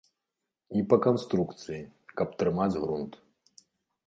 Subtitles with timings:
[0.79, 1.79] І па канструкцыі,
[2.21, 3.13] каб трымаць грунт.